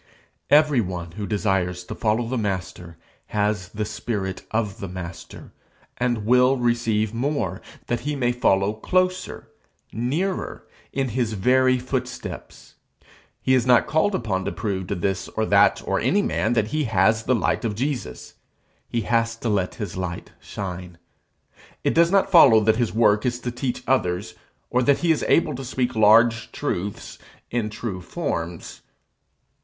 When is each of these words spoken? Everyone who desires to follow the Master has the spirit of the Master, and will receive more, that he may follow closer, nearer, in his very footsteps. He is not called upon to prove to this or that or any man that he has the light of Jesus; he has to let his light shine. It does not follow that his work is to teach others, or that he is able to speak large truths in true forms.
Everyone 0.49 1.11
who 1.11 1.27
desires 1.27 1.83
to 1.83 1.93
follow 1.93 2.27
the 2.27 2.35
Master 2.35 2.97
has 3.27 3.67
the 3.69 3.85
spirit 3.85 4.41
of 4.49 4.79
the 4.79 4.87
Master, 4.87 5.51
and 5.97 6.25
will 6.25 6.57
receive 6.57 7.13
more, 7.13 7.61
that 7.85 7.99
he 7.99 8.15
may 8.15 8.31
follow 8.31 8.73
closer, 8.73 9.47
nearer, 9.93 10.65
in 10.91 11.09
his 11.09 11.33
very 11.33 11.77
footsteps. 11.77 12.73
He 13.43 13.53
is 13.53 13.67
not 13.67 13.85
called 13.85 14.15
upon 14.15 14.43
to 14.45 14.51
prove 14.51 14.87
to 14.87 14.95
this 14.95 15.27
or 15.27 15.45
that 15.45 15.83
or 15.85 15.99
any 15.99 16.23
man 16.23 16.53
that 16.53 16.69
he 16.69 16.85
has 16.85 17.25
the 17.25 17.35
light 17.35 17.63
of 17.63 17.75
Jesus; 17.75 18.33
he 18.89 19.01
has 19.01 19.35
to 19.35 19.49
let 19.49 19.75
his 19.75 19.95
light 19.97 20.31
shine. 20.39 20.97
It 21.83 21.93
does 21.93 22.09
not 22.09 22.31
follow 22.31 22.59
that 22.61 22.77
his 22.77 22.91
work 22.91 23.23
is 23.23 23.39
to 23.41 23.51
teach 23.51 23.83
others, 23.85 24.33
or 24.71 24.81
that 24.81 25.01
he 25.05 25.11
is 25.11 25.23
able 25.27 25.53
to 25.53 25.63
speak 25.63 25.93
large 25.95 26.51
truths 26.51 27.19
in 27.51 27.69
true 27.69 28.01
forms. 28.01 28.81